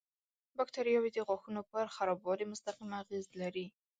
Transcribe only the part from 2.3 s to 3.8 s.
مستقیم اغېز لري.